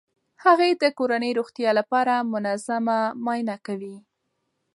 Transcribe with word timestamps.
هغې 0.43 0.69
د 0.81 0.83
کورنۍ 0.97 1.31
د 1.33 1.37
روغتیا 1.39 1.71
لپاره 1.79 2.13
منظمه 2.33 2.99
معاینه 3.23 3.55
کوي. 3.65 3.97